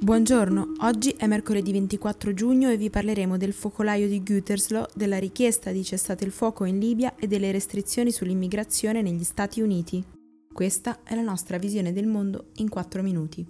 [0.00, 5.72] Buongiorno, oggi è mercoledì 24 giugno e vi parleremo del focolaio di Gütersloh, della richiesta
[5.72, 10.02] di cessate il fuoco in Libia e delle restrizioni sull'immigrazione negli Stati Uniti.
[10.52, 13.44] Questa è la nostra visione del mondo in 4 minuti.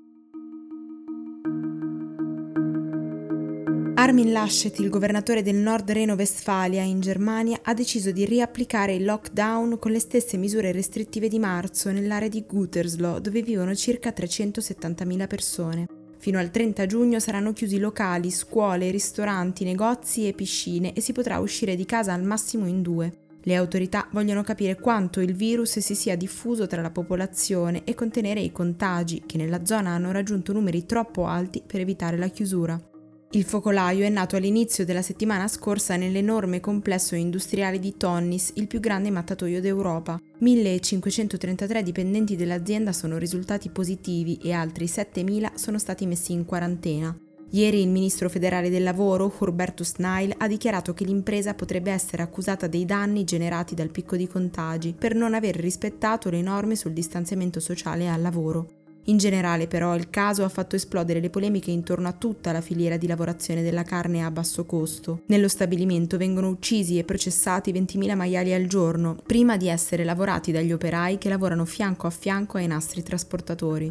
[3.96, 9.78] Armin Laschet, il governatore del Nord Reno-Westfalia in Germania, ha deciso di riapplicare il lockdown
[9.78, 15.97] con le stesse misure restrittive di marzo nell'area di Gütersloh, dove vivono circa 370.000 persone.
[16.18, 21.38] Fino al 30 giugno saranno chiusi locali, scuole, ristoranti, negozi e piscine e si potrà
[21.38, 23.26] uscire di casa al massimo in due.
[23.42, 28.40] Le autorità vogliono capire quanto il virus si sia diffuso tra la popolazione e contenere
[28.40, 32.87] i contagi, che nella zona hanno raggiunto numeri troppo alti per evitare la chiusura.
[33.32, 38.80] Il focolaio è nato all'inizio della settimana scorsa nell'enorme complesso industriale di Tonnis, il più
[38.80, 40.18] grande mattatoio d'Europa.
[40.38, 47.14] 1533 dipendenti dell'azienda sono risultati positivi e altri 7.000 sono stati messi in quarantena.
[47.50, 52.66] Ieri il ministro federale del lavoro, Hubertus Nile, ha dichiarato che l'impresa potrebbe essere accusata
[52.66, 57.60] dei danni generati dal picco di contagi per non aver rispettato le norme sul distanziamento
[57.60, 58.77] sociale al lavoro.
[59.08, 62.98] In generale però il caso ha fatto esplodere le polemiche intorno a tutta la filiera
[62.98, 65.22] di lavorazione della carne a basso costo.
[65.26, 70.72] Nello stabilimento vengono uccisi e processati 20.000 maiali al giorno, prima di essere lavorati dagli
[70.72, 73.90] operai che lavorano fianco a fianco ai nastri trasportatori.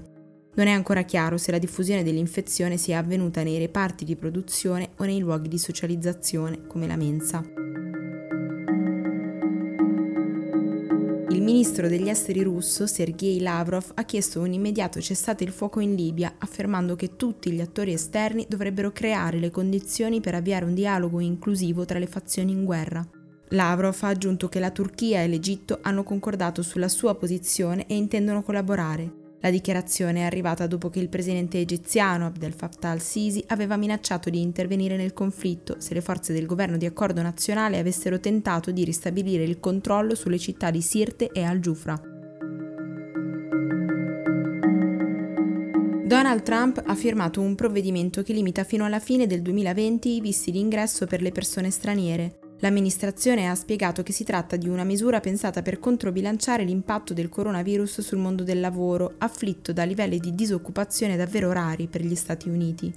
[0.53, 5.03] Non è ancora chiaro se la diffusione dell'infezione sia avvenuta nei reparti di produzione o
[5.03, 7.43] nei luoghi di socializzazione, come la mensa.
[11.58, 16.36] Ministro degli esteri russo, Sergei Lavrov, ha chiesto un immediato cessate il fuoco in Libia,
[16.38, 21.83] affermando che tutti gli attori esterni dovrebbero creare le condizioni per avviare un dialogo inclusivo
[21.83, 23.03] tra le fazioni in guerra.
[23.50, 28.44] Lavrov ha aggiunto che la Turchia e l'Egitto hanno concordato sulla sua posizione e intendono
[28.44, 29.27] collaborare.
[29.39, 34.41] La dichiarazione è arrivata dopo che il presidente egiziano Abdel Fattah al-Sisi aveva minacciato di
[34.41, 39.44] intervenire nel conflitto se le forze del governo di accordo nazionale avessero tentato di ristabilire
[39.44, 42.01] il controllo sulle città di Sirte e al-Jufra.
[46.07, 50.51] Donald Trump ha firmato un provvedimento che limita fino alla fine del 2020 i visti
[50.51, 52.47] di ingresso per le persone straniere.
[52.59, 58.01] L'amministrazione ha spiegato che si tratta di una misura pensata per controbilanciare l'impatto del coronavirus
[58.01, 62.91] sul mondo del lavoro, afflitto da livelli di disoccupazione davvero rari per gli Stati Uniti.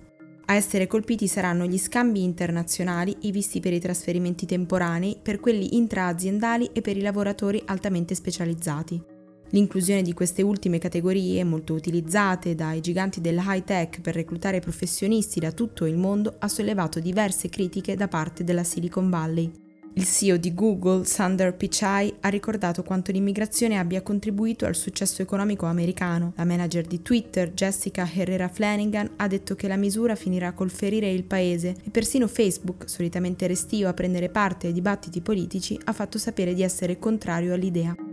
[0.46, 5.76] A essere colpiti saranno gli scambi internazionali, i visti per i trasferimenti temporanei, per quelli
[5.76, 9.19] intraaziendali e per i lavoratori altamente specializzati.
[9.52, 15.50] L'inclusione di queste ultime categorie, molto utilizzate dai giganti dell'high tech per reclutare professionisti da
[15.50, 19.50] tutto il mondo, ha sollevato diverse critiche da parte della Silicon Valley.
[19.94, 25.66] Il CEO di Google, Sundar Pichai, ha ricordato quanto l'immigrazione abbia contribuito al successo economico
[25.66, 26.32] americano.
[26.36, 31.10] La manager di Twitter, Jessica Herrera Flanagan, ha detto che la misura finirà col ferire
[31.10, 36.18] il paese e persino Facebook, solitamente restio a prendere parte ai dibattiti politici, ha fatto
[36.18, 38.09] sapere di essere contrario all'idea.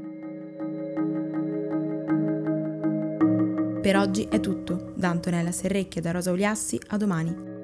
[3.87, 4.91] Per oggi è tutto.
[4.95, 7.56] Da Antonella Serrecchia da Rosa Uliassi, a domani.